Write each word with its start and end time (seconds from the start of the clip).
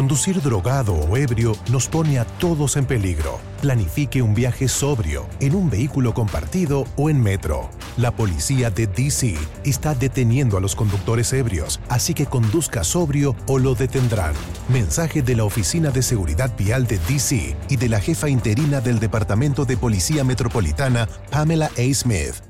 Conducir 0.00 0.40
drogado 0.40 0.94
o 0.94 1.14
ebrio 1.18 1.52
nos 1.70 1.86
pone 1.86 2.18
a 2.18 2.24
todos 2.24 2.78
en 2.78 2.86
peligro. 2.86 3.38
Planifique 3.60 4.22
un 4.22 4.34
viaje 4.34 4.66
sobrio, 4.66 5.26
en 5.40 5.54
un 5.54 5.68
vehículo 5.68 6.14
compartido 6.14 6.86
o 6.96 7.10
en 7.10 7.22
metro. 7.22 7.68
La 7.98 8.10
policía 8.10 8.70
de 8.70 8.86
DC 8.86 9.36
está 9.62 9.94
deteniendo 9.94 10.56
a 10.56 10.62
los 10.62 10.74
conductores 10.74 11.34
ebrios, 11.34 11.80
así 11.90 12.14
que 12.14 12.24
conduzca 12.24 12.82
sobrio 12.82 13.36
o 13.46 13.58
lo 13.58 13.74
detendrán. 13.74 14.32
Mensaje 14.70 15.20
de 15.20 15.36
la 15.36 15.44
Oficina 15.44 15.90
de 15.90 16.00
Seguridad 16.00 16.50
Vial 16.56 16.86
de 16.86 16.98
DC 17.00 17.54
y 17.68 17.76
de 17.76 17.88
la 17.90 18.00
jefa 18.00 18.30
interina 18.30 18.80
del 18.80 19.00
Departamento 19.00 19.66
de 19.66 19.76
Policía 19.76 20.24
Metropolitana, 20.24 21.10
Pamela 21.30 21.66
A. 21.76 21.94
Smith. 21.94 22.49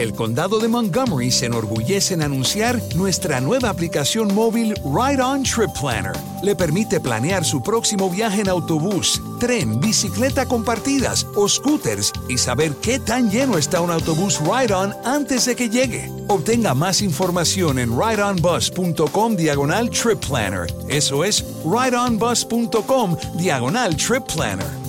El 0.00 0.14
condado 0.14 0.58
de 0.60 0.66
Montgomery 0.66 1.30
se 1.30 1.44
enorgullece 1.44 2.14
en 2.14 2.22
anunciar 2.22 2.80
nuestra 2.94 3.38
nueva 3.38 3.68
aplicación 3.68 4.34
móvil 4.34 4.74
Ride 4.76 5.22
On 5.22 5.42
Trip 5.42 5.68
Planner. 5.78 6.14
Le 6.42 6.56
permite 6.56 7.00
planear 7.00 7.44
su 7.44 7.62
próximo 7.62 8.08
viaje 8.08 8.40
en 8.40 8.48
autobús, 8.48 9.20
tren, 9.38 9.78
bicicleta 9.78 10.46
compartidas 10.46 11.26
o 11.36 11.46
scooters 11.46 12.14
y 12.30 12.38
saber 12.38 12.72
qué 12.76 12.98
tan 12.98 13.30
lleno 13.30 13.58
está 13.58 13.82
un 13.82 13.90
autobús 13.90 14.40
Ride 14.40 14.72
On 14.72 14.94
antes 15.04 15.44
de 15.44 15.54
que 15.54 15.68
llegue. 15.68 16.10
Obtenga 16.28 16.72
más 16.72 17.02
información 17.02 17.78
en 17.78 17.90
rideonbus.com 17.90 19.36
diagonal 19.36 19.90
trip 19.90 20.18
planner. 20.26 20.66
Eso 20.88 21.24
es 21.24 21.44
rideonbus.com 21.62 23.16
diagonal 23.36 23.94
trip 23.98 24.24
planner. 24.32 24.79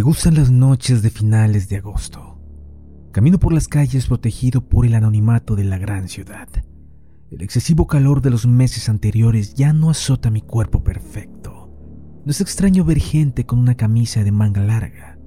Me 0.00 0.04
gustan 0.04 0.34
las 0.34 0.50
noches 0.50 1.02
de 1.02 1.10
finales 1.10 1.68
de 1.68 1.76
agosto. 1.76 2.40
Camino 3.12 3.38
por 3.38 3.52
las 3.52 3.68
calles 3.68 4.06
protegido 4.06 4.66
por 4.66 4.86
el 4.86 4.94
anonimato 4.94 5.56
de 5.56 5.64
la 5.64 5.76
gran 5.76 6.08
ciudad. 6.08 6.48
El 7.30 7.42
excesivo 7.42 7.86
calor 7.86 8.22
de 8.22 8.30
los 8.30 8.46
meses 8.46 8.88
anteriores 8.88 9.52
ya 9.52 9.74
no 9.74 9.90
azota 9.90 10.30
mi 10.30 10.40
cuerpo 10.40 10.82
perfecto. 10.82 11.70
No 12.24 12.30
es 12.30 12.40
extraño 12.40 12.82
ver 12.82 12.98
gente 12.98 13.44
con 13.44 13.58
una 13.58 13.74
camisa 13.74 14.24
de 14.24 14.32
manga 14.32 14.62
larga. 14.62 15.18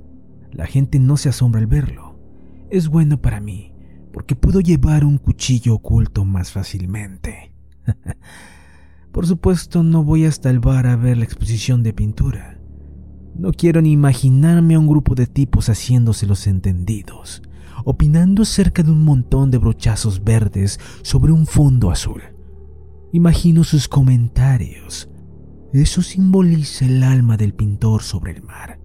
La 0.52 0.66
gente 0.66 0.98
no 0.98 1.18
se 1.18 1.30
asombra 1.30 1.62
al 1.62 1.68
verlo. 1.68 2.18
Es 2.72 2.88
bueno 2.88 3.22
para 3.22 3.40
mí, 3.40 3.76
porque 4.12 4.36
puedo 4.36 4.60
llevar 4.60 5.06
un 5.06 5.20
cuchillo 5.20 5.76
oculto 5.76 6.26
más 6.26 6.52
fácilmente. 6.52 7.54
por 9.12 9.28
supuesto, 9.28 9.84
no 9.84 10.04
voy 10.04 10.26
hasta 10.26 10.50
el 10.50 10.60
bar 10.60 10.88
a 10.88 10.96
ver 10.96 11.18
la 11.18 11.26
exposición 11.26 11.84
de 11.84 11.94
pintura. 11.94 12.53
No 13.36 13.52
quiero 13.52 13.82
ni 13.82 13.92
imaginarme 13.92 14.76
a 14.76 14.80
un 14.80 14.88
grupo 14.88 15.16
de 15.16 15.26
tipos 15.26 15.68
haciéndose 15.68 16.28
los 16.28 16.46
entendidos, 16.46 17.42
opinando 17.84 18.44
acerca 18.44 18.84
de 18.84 18.92
un 18.92 19.04
montón 19.04 19.50
de 19.50 19.58
brochazos 19.58 20.24
verdes 20.24 20.80
sobre 21.02 21.32
un 21.32 21.48
fondo 21.48 21.90
azul. 21.90 22.22
Imagino 23.12 23.64
sus 23.64 23.88
comentarios. 23.88 25.10
Eso 25.74 26.04
simboliza 26.04 26.86
el 26.86 27.04
alma 27.04 27.36
del 27.36 27.54
pintor 27.54 28.04
sobre 28.04 28.34
el 28.34 28.44
mar. 28.44 28.80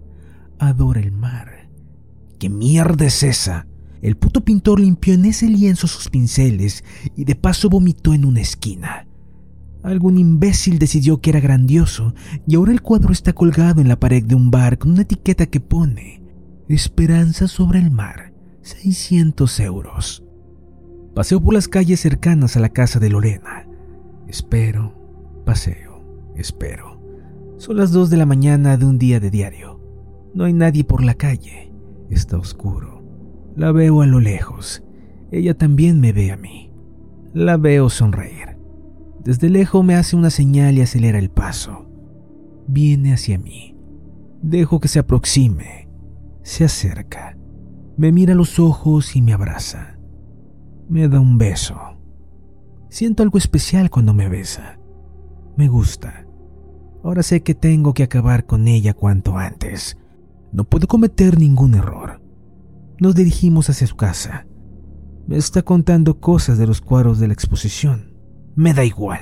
Adora 0.57 0.99
el 0.99 1.11
mar. 1.11 1.69
¿Qué 2.39 2.49
mierda 2.49 3.05
es 3.05 3.21
esa? 3.21 3.67
El 4.01 4.17
puto 4.17 4.43
pintor 4.43 4.79
limpió 4.79 5.13
en 5.13 5.25
ese 5.25 5.47
lienzo 5.47 5.85
sus 5.85 6.09
pinceles 6.09 6.83
y 7.15 7.25
de 7.25 7.35
paso 7.35 7.69
vomitó 7.69 8.13
en 8.13 8.25
una 8.25 8.41
esquina. 8.41 9.08
Algún 9.83 10.17
imbécil 10.17 10.77
decidió 10.77 11.21
que 11.21 11.29
era 11.29 11.39
grandioso 11.39 12.13
y 12.45 12.55
ahora 12.55 12.71
el 12.71 12.81
cuadro 12.81 13.13
está 13.13 13.33
colgado 13.33 13.81
en 13.81 13.87
la 13.87 13.99
pared 13.99 14.23
de 14.23 14.35
un 14.35 14.51
bar 14.51 14.77
con 14.77 14.91
una 14.91 15.03
etiqueta 15.03 15.45
que 15.45 15.59
pone 15.59 16.19
Esperanza 16.69 17.47
sobre 17.47 17.79
el 17.79 17.89
mar, 17.89 18.31
600 18.61 19.59
euros. 19.61 20.23
Paseo 21.15 21.41
por 21.41 21.55
las 21.55 21.67
calles 21.67 21.99
cercanas 21.99 22.55
a 22.55 22.59
la 22.59 22.69
casa 22.69 22.99
de 22.99 23.09
Lorena. 23.09 23.67
Espero, 24.27 24.93
paseo, 25.47 26.31
espero. 26.35 27.01
Son 27.57 27.75
las 27.75 27.91
2 27.91 28.11
de 28.11 28.17
la 28.17 28.27
mañana 28.27 28.77
de 28.77 28.85
un 28.85 28.99
día 28.99 29.19
de 29.19 29.31
diario. 29.31 29.81
No 30.35 30.43
hay 30.43 30.53
nadie 30.53 30.83
por 30.83 31.03
la 31.03 31.15
calle. 31.15 31.73
Está 32.11 32.37
oscuro. 32.37 33.03
La 33.55 33.71
veo 33.71 34.03
a 34.03 34.05
lo 34.05 34.19
lejos. 34.19 34.83
Ella 35.31 35.55
también 35.55 35.99
me 35.99 36.13
ve 36.13 36.31
a 36.31 36.37
mí. 36.37 36.71
La 37.33 37.57
veo 37.57 37.89
sonreír. 37.89 38.58
Desde 39.23 39.49
lejos 39.49 39.83
me 39.83 39.95
hace 39.95 40.15
una 40.15 40.29
señal 40.29 40.77
y 40.77 40.81
acelera 40.81 41.19
el 41.19 41.29
paso. 41.29 41.89
Viene 42.67 43.13
hacia 43.13 43.37
mí. 43.37 43.75
Dejo 44.41 44.79
que 44.79 44.87
se 44.87 44.99
aproxime. 44.99 45.89
Se 46.43 46.63
acerca. 46.63 47.37
Me 47.97 48.11
mira 48.11 48.33
a 48.33 48.35
los 48.37 48.59
ojos 48.59 49.15
y 49.15 49.21
me 49.21 49.33
abraza. 49.33 49.97
Me 50.87 51.07
da 51.09 51.19
un 51.19 51.37
beso. 51.37 51.75
Siento 52.89 53.23
algo 53.23 53.37
especial 53.37 53.89
cuando 53.89 54.13
me 54.13 54.29
besa. 54.29 54.79
Me 55.57 55.67
gusta. 55.67 56.25
Ahora 57.03 57.21
sé 57.21 57.43
que 57.43 57.53
tengo 57.55 57.93
que 57.93 58.03
acabar 58.03 58.45
con 58.45 58.67
ella 58.67 58.93
cuanto 58.93 59.37
antes. 59.37 59.97
No 60.51 60.63
puedo 60.63 60.87
cometer 60.87 61.37
ningún 61.37 61.75
error. 61.75 62.21
Nos 62.99 63.15
dirigimos 63.15 63.69
hacia 63.69 63.87
su 63.87 63.95
casa. 63.95 64.47
Me 65.27 65.37
está 65.37 65.61
contando 65.61 66.19
cosas 66.19 66.57
de 66.57 66.65
los 66.65 66.81
cuadros 66.81 67.19
de 67.19 67.27
la 67.27 67.33
exposición. 67.33 68.13
Me 68.59 68.73
da 68.73 68.83
igual. 68.83 69.21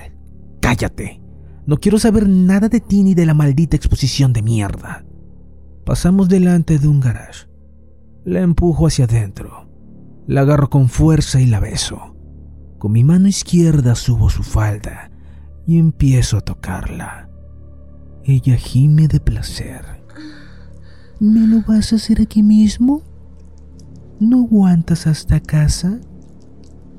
Cállate. 0.61 1.21
No 1.67 1.77
quiero 1.77 1.99
saber 1.99 2.27
nada 2.27 2.69
de 2.69 2.79
ti 2.79 3.03
ni 3.03 3.13
de 3.13 3.27
la 3.27 3.35
maldita 3.35 3.75
exposición 3.75 4.33
de 4.33 4.41
mierda. 4.41 5.05
Pasamos 5.85 6.27
delante 6.27 6.79
de 6.79 6.87
un 6.87 6.99
garage. 6.99 7.45
La 8.25 8.41
empujo 8.41 8.87
hacia 8.87 9.05
adentro. 9.05 9.69
La 10.25 10.41
agarro 10.41 10.71
con 10.71 10.89
fuerza 10.89 11.39
y 11.39 11.45
la 11.45 11.59
beso. 11.59 12.15
Con 12.79 12.93
mi 12.93 13.03
mano 13.03 13.27
izquierda 13.27 13.93
subo 13.93 14.31
su 14.31 14.41
falda 14.41 15.11
y 15.67 15.77
empiezo 15.77 16.37
a 16.37 16.41
tocarla. 16.41 17.29
Ella 18.23 18.55
gime 18.55 19.07
de 19.07 19.19
placer. 19.19 20.03
¿Me 21.19 21.45
lo 21.45 21.61
vas 21.61 21.93
a 21.93 21.97
hacer 21.97 22.21
aquí 22.21 22.41
mismo? 22.41 23.03
¿No 24.19 24.45
aguantas 24.45 25.05
hasta 25.05 25.39
casa? 25.39 25.99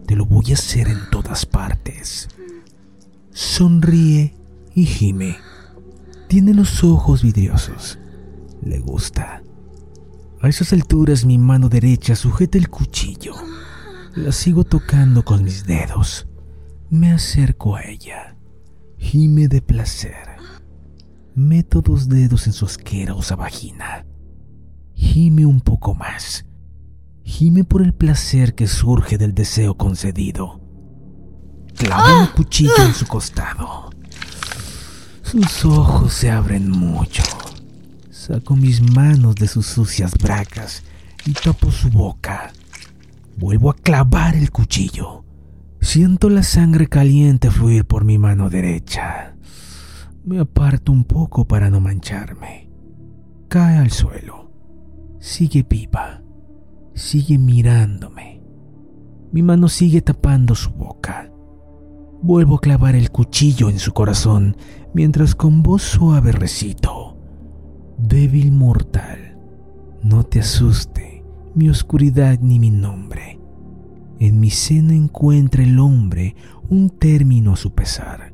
Te 0.08 0.16
lo 0.16 0.24
voy 0.24 0.52
a 0.52 0.54
hacer 0.54 0.88
en 0.88 1.00
todas 1.10 1.44
partes. 1.44 2.28
Sonríe 3.30 4.34
y 4.74 4.86
gime. 4.86 5.36
Tiene 6.28 6.54
los 6.54 6.82
ojos 6.82 7.22
vidriosos. 7.22 7.98
Le 8.62 8.78
gusta. 8.78 9.42
A 10.40 10.48
esas 10.48 10.72
alturas 10.72 11.26
mi 11.26 11.36
mano 11.36 11.68
derecha 11.68 12.16
sujeta 12.16 12.56
el 12.56 12.70
cuchillo. 12.70 13.34
La 14.14 14.32
sigo 14.32 14.64
tocando 14.64 15.26
con 15.26 15.44
mis 15.44 15.66
dedos. 15.66 16.26
Me 16.88 17.12
acerco 17.12 17.76
a 17.76 17.82
ella. 17.84 18.34
Gime 18.96 19.46
de 19.46 19.60
placer. 19.60 20.38
Meto 21.34 21.82
dos 21.82 22.08
dedos 22.08 22.46
en 22.46 22.54
su 22.54 22.64
asquerosa 22.64 23.36
vagina. 23.36 24.06
Gime 24.94 25.44
un 25.44 25.60
poco 25.60 25.94
más 25.94 26.47
gime 27.28 27.62
por 27.62 27.82
el 27.82 27.92
placer 27.92 28.54
que 28.54 28.66
surge 28.66 29.18
del 29.18 29.34
deseo 29.34 29.76
concedido. 29.76 30.60
Clavo 31.76 32.22
un 32.22 32.26
cuchillo 32.28 32.82
en 32.84 32.94
su 32.94 33.06
costado. 33.06 33.90
Sus 35.22 35.64
ojos 35.66 36.14
se 36.14 36.30
abren 36.30 36.70
mucho. 36.70 37.22
Saco 38.10 38.56
mis 38.56 38.80
manos 38.80 39.34
de 39.36 39.46
sus 39.46 39.66
sucias 39.66 40.14
bracas 40.16 40.82
y 41.26 41.32
tapo 41.32 41.70
su 41.70 41.90
boca. 41.90 42.50
Vuelvo 43.36 43.70
a 43.70 43.76
clavar 43.76 44.34
el 44.34 44.50
cuchillo. 44.50 45.24
Siento 45.82 46.30
la 46.30 46.42
sangre 46.42 46.88
caliente 46.88 47.50
fluir 47.50 47.84
por 47.84 48.04
mi 48.04 48.16
mano 48.16 48.48
derecha. 48.48 49.36
Me 50.24 50.40
aparto 50.40 50.92
un 50.92 51.04
poco 51.04 51.46
para 51.46 51.68
no 51.68 51.78
mancharme. 51.78 52.70
Cae 53.48 53.76
al 53.76 53.90
suelo. 53.90 54.50
Sigue 55.20 55.64
viva 55.68 56.22
sigue 56.98 57.38
mirándome. 57.38 58.42
Mi 59.32 59.42
mano 59.42 59.68
sigue 59.68 60.02
tapando 60.02 60.54
su 60.54 60.70
boca. 60.70 61.30
Vuelvo 62.20 62.56
a 62.56 62.60
clavar 62.60 62.96
el 62.96 63.10
cuchillo 63.10 63.70
en 63.70 63.78
su 63.78 63.92
corazón 63.92 64.56
mientras 64.92 65.34
con 65.34 65.62
voz 65.62 65.82
suave 65.82 66.32
recito. 66.32 67.16
Débil 67.98 68.52
mortal, 68.52 69.38
no 70.02 70.24
te 70.24 70.40
asuste 70.40 71.24
mi 71.54 71.68
oscuridad 71.68 72.38
ni 72.40 72.58
mi 72.58 72.70
nombre. 72.70 73.40
En 74.18 74.40
mi 74.40 74.50
seno 74.50 74.92
encuentra 74.92 75.62
el 75.62 75.78
hombre 75.78 76.34
un 76.68 76.90
término 76.90 77.52
a 77.52 77.56
su 77.56 77.72
pesar. 77.72 78.32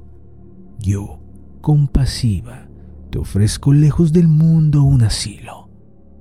Yo, 0.78 1.20
compasiva, 1.60 2.68
te 3.10 3.18
ofrezco 3.18 3.72
lejos 3.72 4.12
del 4.12 4.28
mundo 4.28 4.82
un 4.82 5.02
asilo, 5.02 5.68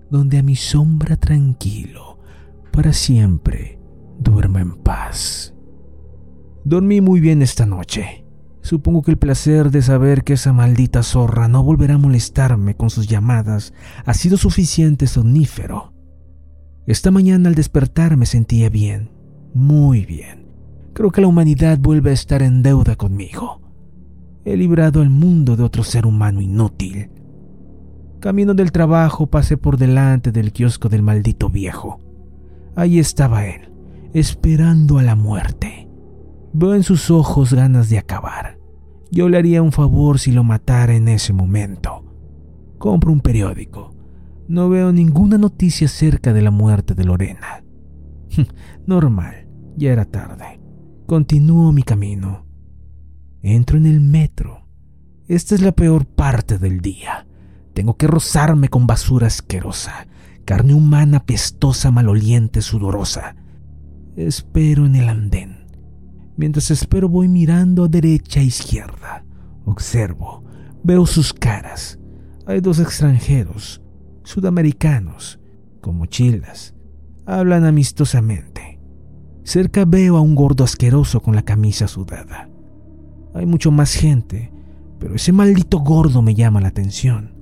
donde 0.09 0.37
a 0.37 0.43
mi 0.43 0.55
sombra 0.55 1.15
tranquilo 1.17 2.12
para 2.73 2.91
siempre 2.91 3.79
duerma 4.19 4.59
en 4.59 4.73
paz. 4.73 5.53
Dormí 6.65 7.01
muy 7.01 7.19
bien 7.19 7.43
esta 7.43 7.67
noche. 7.67 8.25
Supongo 8.61 9.03
que 9.03 9.11
el 9.11 9.17
placer 9.17 9.69
de 9.69 9.83
saber 9.83 10.23
que 10.23 10.33
esa 10.33 10.53
maldita 10.53 11.03
zorra 11.03 11.47
no 11.47 11.63
volverá 11.63 11.95
a 11.95 11.99
molestarme 11.99 12.75
con 12.75 12.89
sus 12.89 13.07
llamadas 13.07 13.73
ha 14.05 14.13
sido 14.15 14.37
suficiente 14.37 15.05
somnífero. 15.05 15.93
Esta 16.87 17.11
mañana 17.11 17.47
al 17.47 17.55
despertar 17.55 18.17
me 18.17 18.25
sentía 18.25 18.69
bien, 18.69 19.11
muy 19.53 20.05
bien. 20.05 20.47
Creo 20.93 21.11
que 21.11 21.21
la 21.21 21.27
humanidad 21.27 21.77
vuelve 21.77 22.09
a 22.09 22.13
estar 22.13 22.41
en 22.41 22.63
deuda 22.63 22.95
conmigo. 22.95 23.61
He 24.45 24.57
librado 24.57 25.01
al 25.01 25.09
mundo 25.11 25.55
de 25.55 25.63
otro 25.63 25.83
ser 25.83 26.07
humano 26.07 26.41
inútil. 26.41 27.11
Camino 28.19 28.55
del 28.55 28.71
trabajo 28.71 29.27
pasé 29.27 29.57
por 29.57 29.77
delante 29.77 30.31
del 30.31 30.51
kiosco 30.51 30.89
del 30.89 31.03
maldito 31.03 31.49
viejo. 31.49 31.99
Ahí 32.75 32.99
estaba 32.99 33.45
él, 33.45 33.71
esperando 34.13 34.97
a 34.97 35.03
la 35.03 35.15
muerte. 35.15 35.87
Veo 36.53 36.75
en 36.75 36.83
sus 36.83 37.11
ojos 37.11 37.53
ganas 37.53 37.89
de 37.89 37.97
acabar. 37.97 38.57
Yo 39.11 39.29
le 39.29 39.37
haría 39.37 39.61
un 39.61 39.71
favor 39.71 40.19
si 40.19 40.31
lo 40.31 40.43
matara 40.43 40.95
en 40.95 41.07
ese 41.07 41.33
momento. 41.33 42.03
Compro 42.79 43.11
un 43.11 43.21
periódico. 43.21 43.93
No 44.47 44.69
veo 44.69 44.91
ninguna 44.91 45.37
noticia 45.37 45.85
acerca 45.85 46.33
de 46.33 46.41
la 46.41 46.51
muerte 46.51 46.95
de 46.95 47.03
Lorena. 47.03 47.63
Normal, 48.87 49.47
ya 49.77 49.91
era 49.91 50.05
tarde. 50.05 50.59
Continúo 51.05 51.71
mi 51.71 51.83
camino. 51.83 52.45
Entro 53.41 53.77
en 53.77 53.85
el 53.85 54.01
metro. 54.01 54.67
Esta 55.27 55.55
es 55.55 55.61
la 55.61 55.71
peor 55.71 56.05
parte 56.05 56.57
del 56.57 56.81
día. 56.81 57.27
Tengo 57.73 57.97
que 57.97 58.07
rozarme 58.07 58.69
con 58.69 58.87
basura 58.87 59.27
asquerosa, 59.27 60.07
carne 60.45 60.73
humana 60.73 61.25
pestosa, 61.25 61.91
maloliente, 61.91 62.61
sudorosa. 62.61 63.35
Espero 64.15 64.85
en 64.85 64.95
el 64.95 65.09
andén. 65.09 65.67
Mientras 66.35 66.71
espero 66.71 67.09
voy 67.09 67.27
mirando 67.27 67.83
a 67.83 67.87
derecha 67.87 68.39
e 68.41 68.45
izquierda. 68.45 69.25
Observo, 69.65 70.43
veo 70.83 71.05
sus 71.05 71.33
caras. 71.33 71.99
Hay 72.45 72.59
dos 72.59 72.79
extranjeros, 72.79 73.81
sudamericanos, 74.23 75.39
con 75.81 75.97
mochilas. 75.97 76.73
Hablan 77.25 77.65
amistosamente. 77.65 78.79
Cerca 79.43 79.85
veo 79.85 80.17
a 80.17 80.21
un 80.21 80.35
gordo 80.35 80.63
asqueroso 80.63 81.21
con 81.21 81.35
la 81.35 81.43
camisa 81.43 81.87
sudada. 81.87 82.49
Hay 83.33 83.45
mucho 83.45 83.71
más 83.71 83.93
gente, 83.93 84.51
pero 84.99 85.15
ese 85.15 85.31
maldito 85.31 85.79
gordo 85.79 86.21
me 86.21 86.35
llama 86.35 86.61
la 86.61 86.69
atención. 86.69 87.35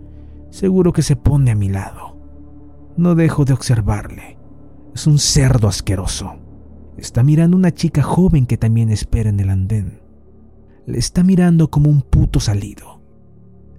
Seguro 0.50 0.94
que 0.94 1.01
se 1.01 1.15
pone 1.15 1.51
a 1.51 1.56
mi 1.56 1.69
lado. 1.69 2.11
No 2.98 3.16
dejo 3.16 3.46
de 3.46 3.54
observarle. 3.54 4.38
Es 4.94 5.08
un 5.08 5.18
cerdo 5.18 5.68
asqueroso. 5.68 6.36
Está 6.98 7.24
mirando 7.24 7.56
una 7.56 7.74
chica 7.74 8.04
joven 8.04 8.46
que 8.46 8.58
también 8.58 8.90
espera 8.90 9.30
en 9.30 9.40
el 9.40 9.50
andén. 9.50 10.02
Le 10.86 10.98
está 10.98 11.24
mirando 11.24 11.70
como 11.70 11.90
un 11.90 12.02
puto 12.02 12.40
salido. 12.40 13.02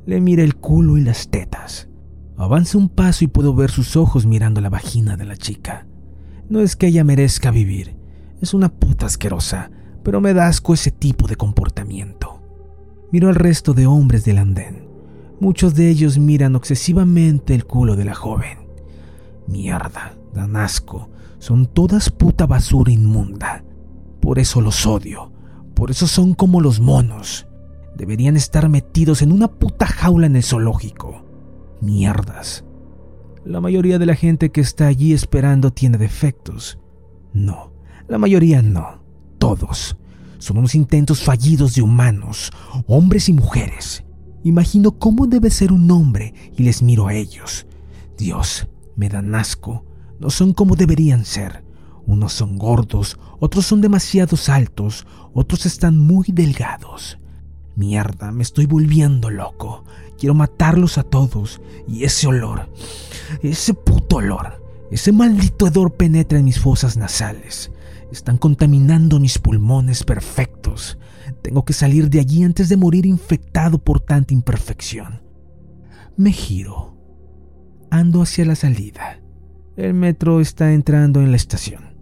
Le 0.06 0.20
mira 0.20 0.43
el 0.43 0.56
culo 0.56 0.99
y 0.99 1.03
las 1.03 1.29
tetas. 1.29 1.88
Avanza 2.37 2.79
un 2.79 2.88
paso 2.88 3.25
y 3.25 3.29
puedo 3.29 3.55
ver 3.55 3.70
sus 3.70 3.97
ojos 3.97 4.26
mirando 4.26 4.61
la 4.61 4.70
vagina 4.70 5.17
de 5.17 5.26
la 5.26 5.37
chica. 5.37 5.87
No 6.49 6.61
es 6.61 6.75
que 6.75 6.88
ella 6.88 7.05
merezca 7.05 7.50
vivir, 7.50 7.97
es 8.41 8.55
una 8.55 8.69
puta 8.69 9.06
asquerosa, 9.06 9.70
pero 10.03 10.20
me 10.20 10.35
da 10.35 10.49
asco 10.49 10.75
ese 10.75 10.91
tipo 10.91 11.29
de 11.29 11.37
comportamiento. 11.37 12.43
Miro 13.12 13.29
al 13.29 13.37
resto 13.37 13.75
de 13.75 13.87
hombres 13.87 14.25
del 14.25 14.38
andén. 14.38 14.88
Muchos 15.38 15.75
de 15.75 15.88
ellos 15.88 16.19
miran 16.19 16.56
obsesivamente 16.56 17.55
el 17.55 17.67
culo 17.67 17.94
de 17.94 18.05
la 18.05 18.14
joven. 18.14 18.62
Mierda, 19.46 20.16
dan 20.32 20.56
asco, 20.56 21.10
son 21.38 21.66
todas 21.66 22.10
puta 22.10 22.46
basura 22.46 22.92
inmunda. 22.92 23.64
Por 24.20 24.38
eso 24.38 24.60
los 24.60 24.86
odio. 24.86 25.32
Por 25.74 25.90
eso 25.90 26.06
son 26.06 26.34
como 26.34 26.60
los 26.60 26.80
monos. 26.80 27.48
Deberían 27.96 28.36
estar 28.36 28.68
metidos 28.68 29.22
en 29.22 29.32
una 29.32 29.48
puta 29.48 29.86
jaula 29.86 30.26
en 30.26 30.36
el 30.36 30.42
zoológico. 30.42 31.24
Mierdas. 31.80 32.64
La 33.44 33.60
mayoría 33.60 33.98
de 33.98 34.06
la 34.06 34.14
gente 34.14 34.52
que 34.52 34.60
está 34.60 34.86
allí 34.86 35.12
esperando 35.12 35.72
tiene 35.72 35.98
defectos. 35.98 36.78
No, 37.32 37.72
la 38.06 38.18
mayoría 38.18 38.62
no. 38.62 39.02
Todos. 39.38 39.96
Son 40.38 40.58
unos 40.58 40.76
intentos 40.76 41.22
fallidos 41.22 41.74
de 41.74 41.82
humanos, 41.82 42.52
hombres 42.86 43.28
y 43.28 43.32
mujeres. 43.32 44.04
Imagino 44.44 44.92
cómo 44.92 45.26
debe 45.26 45.50
ser 45.50 45.72
un 45.72 45.90
hombre 45.90 46.34
y 46.56 46.62
les 46.62 46.82
miro 46.82 47.08
a 47.08 47.14
ellos. 47.14 47.66
Dios, 48.16 48.68
me 48.96 49.08
dan 49.08 49.34
asco 49.34 49.84
no 50.22 50.30
son 50.30 50.52
como 50.52 50.76
deberían 50.76 51.24
ser. 51.24 51.64
Unos 52.06 52.32
son 52.32 52.56
gordos, 52.56 53.18
otros 53.40 53.66
son 53.66 53.80
demasiados 53.80 54.48
altos, 54.48 55.04
otros 55.34 55.66
están 55.66 55.98
muy 55.98 56.26
delgados. 56.28 57.18
Mierda, 57.74 58.30
me 58.30 58.44
estoy 58.44 58.66
volviendo 58.66 59.30
loco. 59.30 59.84
Quiero 60.16 60.34
matarlos 60.34 60.96
a 60.96 61.02
todos. 61.02 61.60
Y 61.88 62.04
ese 62.04 62.28
olor, 62.28 62.70
ese 63.42 63.74
puto 63.74 64.16
olor, 64.16 64.62
ese 64.92 65.10
maldito 65.10 65.66
hedor 65.66 65.94
penetra 65.94 66.38
en 66.38 66.44
mis 66.44 66.60
fosas 66.60 66.96
nasales. 66.96 67.72
Están 68.12 68.38
contaminando 68.38 69.18
mis 69.18 69.40
pulmones 69.40 70.04
perfectos. 70.04 70.98
Tengo 71.42 71.64
que 71.64 71.72
salir 71.72 72.10
de 72.10 72.20
allí 72.20 72.44
antes 72.44 72.68
de 72.68 72.76
morir 72.76 73.06
infectado 73.06 73.78
por 73.78 73.98
tanta 73.98 74.34
imperfección. 74.34 75.20
Me 76.16 76.30
giro. 76.30 77.01
Ando 77.92 78.22
hacia 78.22 78.46
la 78.46 78.54
salida. 78.54 79.20
El 79.76 79.92
metro 79.92 80.40
está 80.40 80.72
entrando 80.72 81.20
en 81.20 81.30
la 81.30 81.36
estación. 81.36 81.94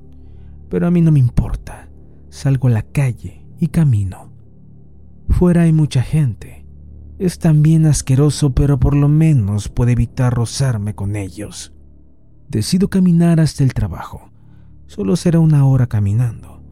Pero 0.69 0.87
a 0.87 0.91
mí 0.93 1.01
no 1.01 1.11
me 1.11 1.19
importa. 1.19 1.89
Salgo 2.29 2.69
a 2.69 2.71
la 2.71 2.83
calle 2.83 3.45
y 3.59 3.67
camino. 3.67 4.33
Fuera 5.31 5.63
hay 5.63 5.73
mucha 5.73 6.03
gente. 6.03 6.65
Es 7.19 7.41
también 7.41 7.87
asqueroso, 7.87 8.55
pero 8.55 8.79
por 8.79 8.95
lo 8.95 9.09
menos 9.09 9.69
puedo 9.69 9.91
evitar 9.91 10.33
rozarme 10.33 10.95
con 10.95 11.17
ellos. 11.17 11.75
Decido 12.49 12.89
caminar 12.89 13.41
hasta 13.41 13.65
el 13.65 13.75
trabajo. 13.75 14.31
Solo 14.87 15.17
será 15.17 15.41
una 15.41 15.67
hora 15.67 15.89
caminando. 15.89 16.63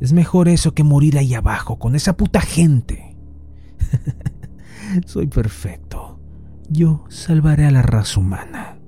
Es 0.00 0.12
mejor 0.12 0.48
eso 0.48 0.74
que 0.74 0.84
morir 0.84 1.16
ahí 1.16 1.32
abajo 1.32 1.78
con 1.78 1.96
esa 1.96 2.14
puta 2.18 2.42
gente. 2.42 3.16
Soy 5.06 5.28
perfecto. 5.28 6.15
Yo 6.68 7.04
salvaré 7.08 7.66
a 7.66 7.70
la 7.70 7.82
raza 7.82 8.18
humana. 8.18 8.78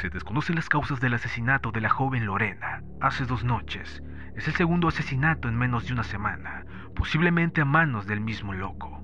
Se 0.00 0.08
desconocen 0.08 0.56
las 0.56 0.68
causas 0.68 0.98
del 1.00 1.12
asesinato 1.14 1.72
de 1.72 1.82
la 1.82 1.90
joven 1.90 2.24
Lorena 2.24 2.82
hace 3.00 3.26
dos 3.26 3.44
noches. 3.44 4.02
Es 4.34 4.48
el 4.48 4.54
segundo 4.54 4.88
asesinato 4.88 5.48
en 5.48 5.56
menos 5.56 5.86
de 5.86 5.92
una 5.92 6.04
semana, 6.04 6.64
posiblemente 6.94 7.60
a 7.60 7.64
manos 7.66 8.06
del 8.06 8.20
mismo 8.20 8.54
loco. 8.54 9.02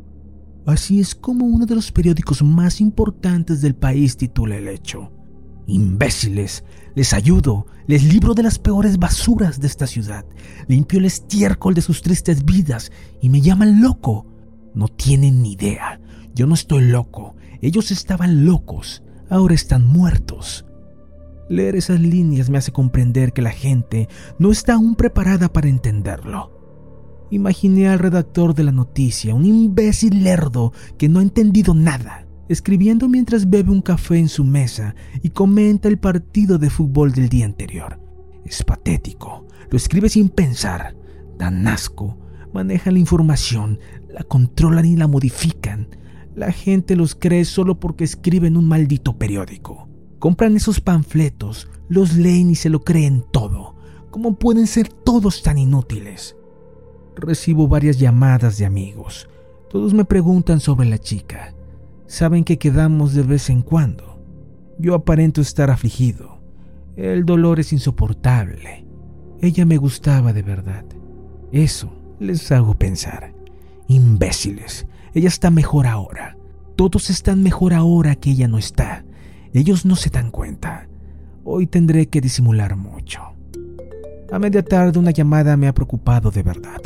Así 0.67 1.01
es 1.01 1.15
como 1.15 1.45
uno 1.45 1.67
de 1.67 1.75
los 1.75 1.93
periódicos 1.93 2.43
más 2.43 2.81
importantes 2.81 3.61
del 3.61 3.75
país 3.75 4.17
titula 4.17 4.57
el 4.57 4.69
hecho. 4.69 5.13
Imbéciles, 5.67 6.65
les 6.95 7.13
ayudo, 7.13 7.67
les 7.87 8.05
libro 8.05 8.33
de 8.33 8.45
las 8.45 8.59
peores 8.59 8.99
basuras 8.99 9.61
de 9.61 9.67
esta 9.67 9.87
ciudad, 9.87 10.25
limpio 10.69 10.99
el 10.99 11.05
estiércol 11.05 11.75
de 11.75 11.83
sus 11.83 12.01
tristes 12.01 12.45
vidas 12.45 12.91
y 13.21 13.29
me 13.29 13.43
llaman 13.43 13.83
loco. 13.83 14.27
No 14.75 14.89
tienen 14.89 15.43
ni 15.43 15.53
idea, 15.53 16.01
yo 16.35 16.47
no 16.47 16.55
estoy 16.55 16.89
loco, 16.89 17.37
ellos 17.61 17.91
estaban 17.91 18.45
locos, 18.45 19.03
ahora 19.29 19.55
están 19.55 19.87
muertos. 19.87 20.67
Leer 21.49 21.77
esas 21.77 22.01
líneas 22.01 22.49
me 22.49 22.59
hace 22.59 22.73
comprender 22.73 23.33
que 23.33 23.43
la 23.43 23.51
gente 23.51 24.09
no 24.39 24.51
está 24.51 24.75
aún 24.75 24.97
preparada 24.97 25.53
para 25.53 25.69
entenderlo. 25.69 27.27
Imaginé 27.31 27.89
al 27.89 27.99
redactor 27.99 28.55
de 28.55 28.65
la 28.65 28.73
noticia, 28.73 29.35
un 29.35 29.45
imbécil 29.45 30.23
lerdo 30.23 30.73
que 30.99 31.09
no 31.09 31.19
ha 31.19 31.23
entendido 31.23 31.75
nada, 31.75 32.27
escribiendo 32.49 33.09
mientras 33.09 33.49
bebe 33.49 33.71
un 33.71 33.83
café 33.83 34.19
en 34.19 34.29
su 34.29 34.45
mesa 34.45 34.95
y 35.23 35.31
comenta 35.31 35.89
el 35.89 35.99
partido 35.99 36.59
de 36.59 36.71
fútbol 36.71 37.13
del 37.13 37.29
día 37.29 37.47
anterior. 37.47 38.01
Es 38.45 38.63
patético, 38.63 39.47
lo 39.71 39.77
escribe 39.77 40.09
sin 40.09 40.29
pensar, 40.29 40.97
dan 41.39 41.67
asco, 41.67 42.19
manejan 42.53 42.95
la 42.95 43.01
información, 43.01 43.81
la 44.09 44.23
controlan 44.23 44.85
y 44.85 44.97
la 44.97 45.09
modifican. 45.09 45.89
La 46.35 46.51
gente 46.51 46.97
los 46.97 47.15
cree 47.15 47.45
solo 47.45 47.79
porque 47.79 48.05
escriben 48.05 48.57
un 48.57 48.67
maldito 48.67 49.17
periódico. 49.17 49.89
Compran 50.19 50.57
esos 50.57 50.81
panfletos, 50.81 51.69
los 51.89 52.17
leen 52.17 52.51
y 52.51 52.55
se 52.55 52.71
lo 52.71 52.81
creen 52.83 53.25
todo. 53.33 53.77
¿Cómo 54.11 54.39
pueden 54.39 54.67
ser 54.67 54.89
todos 54.89 55.43
tan 55.43 55.59
inútiles? 55.59 56.37
Recibo 57.17 57.69
varias 57.69 57.99
llamadas 57.99 58.59
de 58.59 58.67
amigos. 58.67 59.29
Todos 59.71 59.95
me 59.95 60.05
preguntan 60.05 60.61
sobre 60.61 60.89
la 60.89 60.99
chica. 60.99 61.55
Saben 62.07 62.45
que 62.45 62.59
quedamos 62.59 63.15
de 63.15 63.23
vez 63.23 63.51
en 63.51 63.63
cuando. 63.63 64.21
Yo 64.79 64.95
aparento 64.95 65.41
estar 65.41 65.71
afligido. 65.71 66.41
El 66.97 67.25
dolor 67.25 67.61
es 67.61 67.73
insoportable. 67.73 68.85
Ella 69.41 69.67
me 69.67 69.77
gustaba 69.77 70.33
de 70.33 70.43
verdad. 70.43 70.85
Eso 71.53 71.93
les 72.19 72.51
hago 72.51 72.75
pensar. 72.75 73.33
Imbéciles. 73.89 74.87
Ella 75.15 75.29
está 75.29 75.51
mejor 75.51 75.87
ahora. 75.87 76.37
Todos 76.77 77.09
están 77.09 77.43
mejor 77.43 77.73
ahora 77.73 78.17
que 78.17 78.31
ella 78.31 78.49
no 78.49 78.59
está. 78.59 79.05
Ellos 79.53 79.87
no 79.87 79.95
se 79.95 80.11
dan 80.11 80.33
cuenta. 80.33 80.89
Hoy 81.45 81.69
tendré 81.69 82.07
que 82.09 82.21
disimular 82.21 82.75
mucho. 82.75 83.21
A 84.33 84.39
media 84.41 84.65
tarde 84.65 84.99
una 84.99 85.13
llamada 85.13 85.57
me 85.57 85.69
ha 85.69 85.75
preocupado 85.75 86.33
de 86.33 86.43
verdad. 86.43 86.81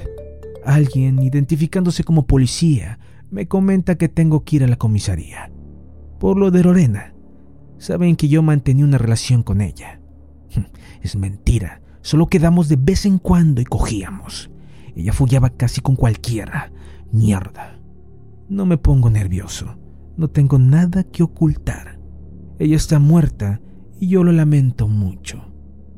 Alguien, 0.67 1.23
identificándose 1.23 2.05
como 2.05 2.27
policía, 2.27 2.99
me 3.31 3.49
comenta 3.49 3.97
que 3.97 4.11
tengo 4.11 4.45
que 4.45 4.57
ir 4.57 4.65
a 4.65 4.69
la 4.69 4.77
comisaría. 4.77 5.51
Por 6.21 6.37
lo 6.37 6.51
de 6.51 6.63
Lorena. 6.63 7.15
Saben 7.79 8.17
que 8.17 8.29
yo 8.29 8.43
mantenía 8.43 8.85
una 8.85 8.99
relación 8.99 9.43
con 9.43 9.63
ella. 9.63 10.01
Es 11.01 11.17
mentira. 11.17 11.81
Solo 12.03 12.27
quedamos 12.27 12.69
de 12.69 12.77
vez 12.77 13.07
en 13.07 13.19
cuando 13.19 13.63
y 13.63 13.65
cogíamos. 13.65 14.51
Ella 14.95 15.13
follaba 15.13 15.49
casi 15.51 15.81
con 15.81 15.97
cualquiera. 15.97 16.73
Mierda. 17.13 17.78
No 18.49 18.65
me 18.65 18.79
pongo 18.79 19.11
nervioso. 19.11 19.77
No 20.17 20.29
tengo 20.29 20.59
nada 20.59 21.05
que 21.05 21.23
ocultar. 21.23 22.01
Ella 22.59 22.77
está 22.77 22.99
muerta 22.99 23.61
y 24.01 24.09
yo 24.09 24.25
lo 24.25 24.33
lamento 24.33 24.89
mucho. 24.89 25.53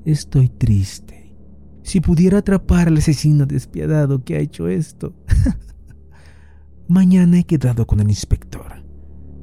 Estoy 0.04 0.48
triste. 0.48 1.36
Si 1.82 2.00
pudiera 2.00 2.38
atrapar 2.38 2.88
al 2.88 2.96
asesino 2.96 3.46
despiadado 3.46 4.24
que 4.24 4.36
ha 4.36 4.40
hecho 4.40 4.68
esto. 4.68 5.14
Mañana 6.88 7.38
he 7.38 7.44
quedado 7.44 7.86
con 7.86 8.00
el 8.00 8.08
inspector. 8.08 8.84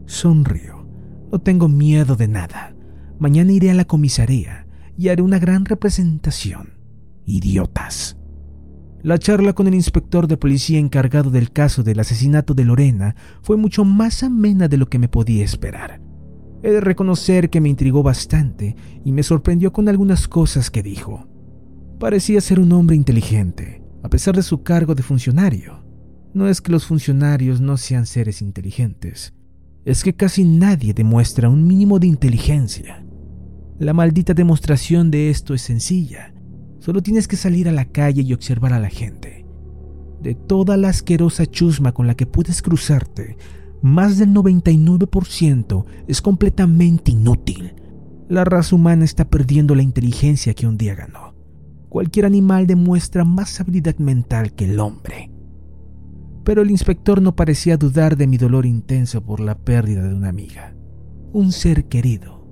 Sonrío. 0.06 0.86
No 1.32 1.40
tengo 1.40 1.70
miedo 1.70 2.16
de 2.16 2.28
nada. 2.28 2.76
Mañana 3.20 3.52
iré 3.52 3.72
a 3.72 3.74
la 3.74 3.86
comisaría 3.86 4.68
y 4.98 5.10
haré 5.10 5.22
una 5.22 5.40
gran 5.40 5.66
representación. 5.66 6.74
Idiotas. 7.26 8.16
La 9.04 9.20
charla 9.20 9.54
con 9.54 9.68
el 9.68 9.75
inspector 9.75 10.27
de 10.27 10.38
policía 10.38 10.80
encargado 10.80 11.30
del 11.30 11.51
caso 11.51 11.84
del 11.84 12.00
asesinato 12.00 12.54
de 12.54 12.66
Lorena 12.66 13.16
fue 13.42 13.56
mucho 13.56 13.86
más 13.86 14.24
amena 14.24 14.68
de 14.68 14.77
lo 14.77 14.89
que 14.89 15.00
me 15.00 15.08
podía 15.08 15.46
esperar. 15.46 16.01
He 16.63 16.72
de 16.72 16.82
reconocer 16.82 17.50
que 17.50 17.62
me 17.62 17.70
intrigó 17.70 18.01
bastante 18.01 18.75
y 19.06 19.12
me 19.12 19.22
sorprendió 19.22 19.72
con 19.72 19.88
algunas 19.88 20.27
cosas 20.27 20.72
que 20.72 20.82
dijo. 20.82 21.27
Parecía 22.00 22.42
ser 22.42 22.60
un 22.60 22.72
hombre 22.72 22.96
inteligente, 22.96 23.84
a 24.04 24.10
pesar 24.10 24.36
de 24.36 24.44
su 24.44 24.63
cargo 24.63 24.96
de 24.96 25.04
funcionario. 25.04 25.84
No 26.34 26.48
es 26.48 26.60
que 26.62 26.72
los 26.72 26.86
funcionarios 26.86 27.62
no 27.62 27.77
sean 27.77 28.06
seres 28.06 28.42
inteligentes, 28.42 29.34
es 29.86 30.04
que 30.04 30.13
casi 30.13 30.44
nadie 30.44 30.94
demuestra 30.94 31.50
un 31.50 31.66
mínimo 31.66 32.00
de 32.00 32.08
inteligencia. 32.08 33.06
La 33.80 33.94
maldita 33.94 34.34
demostración 34.34 35.12
de 35.12 35.30
esto 35.30 35.54
es 35.54 35.62
sencilla. 35.62 36.34
Solo 36.88 37.03
tienes 37.03 37.27
que 37.27 37.36
salir 37.36 37.67
a 37.67 37.74
la 37.74 37.84
calle 37.84 38.22
y 38.22 38.32
observar 38.32 38.72
a 38.72 38.79
la 38.79 38.89
gente. 38.89 39.46
De 40.22 40.36
toda 40.36 40.77
la 40.77 40.88
asquerosa 40.88 41.46
chusma 41.46 41.91
con 41.91 42.08
la 42.08 42.15
que 42.15 42.25
puedes 42.25 42.62
cruzarte, 42.62 43.36
más 43.82 44.17
del 44.17 44.29
99% 44.29 45.84
es 46.08 46.22
completamente 46.22 47.12
inútil. 47.12 47.75
La 48.29 48.46
raza 48.46 48.74
humana 48.74 49.03
está 49.03 49.29
perdiendo 49.29 49.75
la 49.75 49.84
inteligencia 49.84 50.53
que 50.53 50.65
un 50.65 50.77
día 50.77 50.96
ganó. 50.96 51.36
Cualquier 51.89 52.25
animal 52.25 52.67
demuestra 52.67 53.25
más 53.25 53.60
habilidad 53.60 53.98
mental 53.98 54.53
que 54.53 54.63
el 54.63 54.79
hombre. 54.79 55.29
Pero 56.46 56.62
el 56.62 56.72
inspector 56.72 57.22
no 57.22 57.36
parecía 57.36 57.75
dudar 57.75 58.15
de 58.15 58.27
mi 58.27 58.38
dolor 58.38 58.65
intenso 58.65 59.22
por 59.25 59.41
la 59.41 59.58
pérdida 59.58 60.08
de 60.08 60.13
una 60.13 60.29
amiga, 60.29 60.74
un 61.34 61.51
ser 61.51 61.89
querido. 61.89 62.48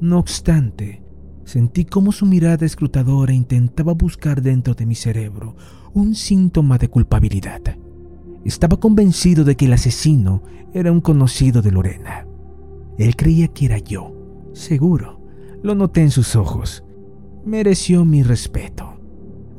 No 0.00 0.18
obstante, 0.18 1.02
sentí 1.50 1.84
como 1.84 2.12
su 2.12 2.26
mirada 2.26 2.64
escrutadora 2.64 3.32
intentaba 3.32 3.92
buscar 3.92 4.40
dentro 4.40 4.74
de 4.74 4.86
mi 4.86 4.94
cerebro 4.94 5.56
un 5.92 6.14
síntoma 6.14 6.78
de 6.78 6.88
culpabilidad. 6.88 7.60
Estaba 8.44 8.78
convencido 8.78 9.42
de 9.42 9.56
que 9.56 9.64
el 9.64 9.72
asesino 9.72 10.44
era 10.72 10.92
un 10.92 11.00
conocido 11.00 11.60
de 11.60 11.72
Lorena. 11.72 12.24
Él 12.98 13.16
creía 13.16 13.48
que 13.48 13.66
era 13.66 13.78
yo, 13.78 14.14
seguro. 14.52 15.20
Lo 15.64 15.74
noté 15.74 16.02
en 16.02 16.12
sus 16.12 16.36
ojos. 16.36 16.84
Mereció 17.44 18.04
mi 18.04 18.22
respeto. 18.22 19.00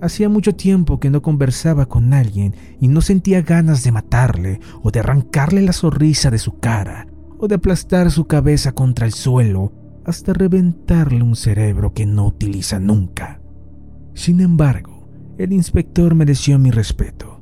Hacía 0.01 0.29
mucho 0.29 0.55
tiempo 0.55 0.98
que 0.98 1.10
no 1.10 1.21
conversaba 1.21 1.88
con 1.88 2.13
alguien 2.13 2.55
y 2.79 2.88
no 2.88 3.01
sentía 3.01 3.41
ganas 3.41 3.83
de 3.83 3.91
matarle 3.91 4.62
o 4.81 4.91
de 4.91 5.01
arrancarle 5.01 5.62
la 5.62 5.74
sonrisa 5.74 6.31
de 6.31 6.39
su 6.39 6.57
cara 6.57 7.07
o 7.38 7.50
de 7.50 7.55
aplastar 7.55 8.12
su 8.12 8.27
cabeza 8.27 8.71
contra 8.71 9.05
el 9.05 9.12
suelo 9.12 9.74
hasta 10.05 10.34
reventarle 10.34 11.22
un 11.22 11.36
cerebro 11.36 11.93
que 11.93 12.05
no 12.05 12.27
utiliza 12.27 12.79
nunca. 12.79 13.41
Sin 14.13 14.41
embargo, 14.41 15.08
el 15.38 15.53
inspector 15.53 16.15
mereció 16.15 16.60
mi 16.60 16.72
respeto. 16.72 17.41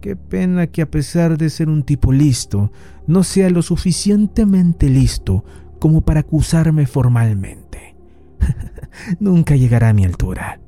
Qué 0.00 0.14
pena 0.16 0.68
que 0.68 0.82
a 0.82 0.90
pesar 0.90 1.38
de 1.38 1.50
ser 1.50 1.68
un 1.68 1.82
tipo 1.82 2.12
listo, 2.12 2.72
no 3.06 3.24
sea 3.24 3.50
lo 3.50 3.62
suficientemente 3.62 4.88
listo 4.88 5.44
como 5.80 6.02
para 6.02 6.20
acusarme 6.20 6.86
formalmente. 6.86 7.96
Nunca 9.20 9.56
llegará 9.56 9.88
a 9.88 9.92
mi 9.92 10.04
altura. 10.04 10.60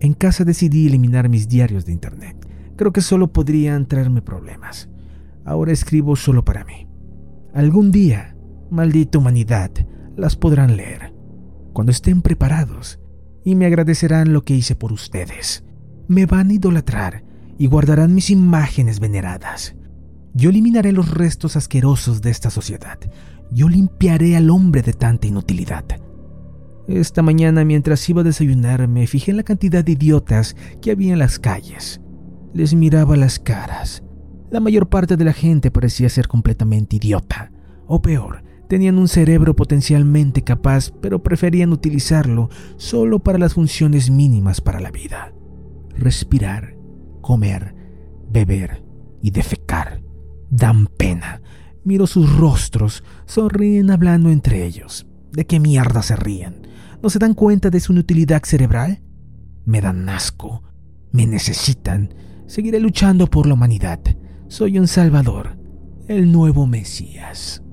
En 0.00 0.14
casa 0.14 0.44
decidí 0.44 0.86
eliminar 0.86 1.28
mis 1.28 1.48
diarios 1.48 1.84
de 1.84 1.92
internet. 1.92 2.36
Creo 2.76 2.92
que 2.92 3.00
solo 3.00 3.32
podrían 3.32 3.86
traerme 3.86 4.22
problemas. 4.22 4.88
Ahora 5.44 5.72
escribo 5.72 6.16
solo 6.16 6.44
para 6.44 6.64
mí. 6.64 6.86
Algún 7.52 7.90
día, 7.90 8.34
maldita 8.70 9.18
humanidad, 9.18 9.70
las 10.16 10.36
podrán 10.36 10.76
leer 10.76 11.14
cuando 11.72 11.90
estén 11.90 12.22
preparados 12.22 13.00
y 13.44 13.54
me 13.56 13.66
agradecerán 13.66 14.32
lo 14.32 14.44
que 14.44 14.54
hice 14.54 14.74
por 14.74 14.92
ustedes. 14.92 15.64
Me 16.08 16.24
van 16.24 16.50
a 16.50 16.54
idolatrar 16.54 17.24
y 17.58 17.66
guardarán 17.66 18.14
mis 18.14 18.30
imágenes 18.30 19.00
veneradas. 19.00 19.76
Yo 20.32 20.50
eliminaré 20.50 20.92
los 20.92 21.10
restos 21.10 21.56
asquerosos 21.56 22.22
de 22.22 22.30
esta 22.30 22.50
sociedad. 22.50 22.98
Yo 23.50 23.68
limpiaré 23.68 24.36
al 24.36 24.50
hombre 24.50 24.82
de 24.82 24.92
tanta 24.92 25.26
inutilidad. 25.26 25.84
Esta 26.88 27.22
mañana 27.22 27.64
mientras 27.64 28.08
iba 28.08 28.22
a 28.22 28.24
desayunar 28.24 28.88
me 28.88 29.06
fijé 29.06 29.30
en 29.30 29.38
la 29.38 29.42
cantidad 29.42 29.84
de 29.84 29.92
idiotas 29.92 30.56
que 30.80 30.90
había 30.90 31.12
en 31.12 31.18
las 31.18 31.38
calles. 31.38 32.00
Les 32.52 32.74
miraba 32.74 33.16
las 33.16 33.38
caras. 33.38 34.02
La 34.50 34.60
mayor 34.60 34.88
parte 34.88 35.16
de 35.16 35.24
la 35.24 35.32
gente 35.32 35.70
parecía 35.70 36.08
ser 36.08 36.28
completamente 36.28 36.96
idiota. 36.96 37.50
O 37.86 38.00
peor, 38.00 38.42
tenían 38.74 38.98
un 38.98 39.06
cerebro 39.06 39.54
potencialmente 39.54 40.42
capaz, 40.42 40.90
pero 41.00 41.22
preferían 41.22 41.72
utilizarlo 41.72 42.50
solo 42.76 43.20
para 43.20 43.38
las 43.38 43.54
funciones 43.54 44.10
mínimas 44.10 44.60
para 44.60 44.80
la 44.80 44.90
vida. 44.90 45.32
Respirar, 45.90 46.74
comer, 47.20 47.72
beber 48.28 48.84
y 49.22 49.30
defecar. 49.30 50.02
Dan 50.50 50.88
pena. 50.88 51.40
Miro 51.84 52.08
sus 52.08 52.36
rostros, 52.36 53.04
sonríen 53.26 53.92
hablando 53.92 54.28
entre 54.28 54.66
ellos. 54.66 55.06
¿De 55.30 55.46
qué 55.46 55.60
mierda 55.60 56.02
se 56.02 56.16
ríen? 56.16 56.66
¿No 57.00 57.10
se 57.10 57.20
dan 57.20 57.34
cuenta 57.34 57.70
de 57.70 57.78
su 57.78 57.92
inutilidad 57.92 58.42
cerebral? 58.42 59.04
Me 59.64 59.82
dan 59.82 60.08
asco. 60.08 60.64
Me 61.12 61.28
necesitan. 61.28 62.12
Seguiré 62.48 62.80
luchando 62.80 63.28
por 63.28 63.46
la 63.46 63.54
humanidad. 63.54 64.00
Soy 64.48 64.80
un 64.80 64.88
salvador, 64.88 65.56
el 66.08 66.32
nuevo 66.32 66.66
Mesías. 66.66 67.63